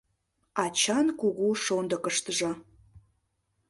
[0.63, 2.51] Ачан кугу шондыкыштыжо